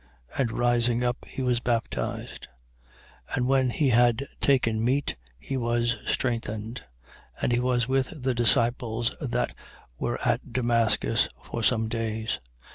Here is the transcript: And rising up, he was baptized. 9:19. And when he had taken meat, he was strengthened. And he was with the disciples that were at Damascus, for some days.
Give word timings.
And 0.35 0.51
rising 0.51 1.03
up, 1.03 1.25
he 1.27 1.43
was 1.43 1.59
baptized. 1.59 2.47
9:19. 3.29 3.37
And 3.37 3.47
when 3.47 3.69
he 3.69 3.89
had 3.89 4.25
taken 4.39 4.83
meat, 4.83 5.15
he 5.37 5.57
was 5.57 5.95
strengthened. 6.07 6.83
And 7.39 7.51
he 7.51 7.59
was 7.59 7.87
with 7.87 8.23
the 8.23 8.33
disciples 8.33 9.15
that 9.21 9.55
were 9.99 10.19
at 10.27 10.51
Damascus, 10.53 11.29
for 11.43 11.61
some 11.61 11.87
days. 11.87 12.39